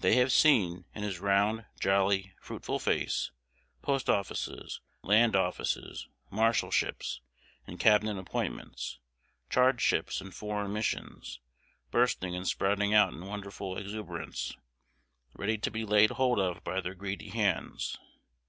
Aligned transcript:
They 0.00 0.16
have 0.16 0.32
seen, 0.32 0.86
in 0.92 1.04
his 1.04 1.20
round, 1.20 1.64
jolly, 1.78 2.32
fruitful 2.40 2.80
face, 2.80 3.30
post 3.80 4.10
offices, 4.10 4.80
land 5.04 5.36
offices, 5.36 6.08
marshalships, 6.32 7.20
and 7.64 7.78
cabinet 7.78 8.18
appointments, 8.18 8.98
chargéships 9.48 10.20
and 10.20 10.34
foreign 10.34 10.72
missions, 10.72 11.38
bursting 11.92 12.34
and 12.34 12.44
sprouting 12.48 12.92
out 12.92 13.12
in 13.14 13.24
wonderful 13.26 13.76
exuberance, 13.78 14.56
ready 15.34 15.56
to 15.58 15.70
be 15.70 15.84
laid 15.84 16.10
hold 16.10 16.40
of 16.40 16.64
by 16.64 16.80
their 16.80 16.96
greedy 16.96 17.28
hands. 17.28 17.96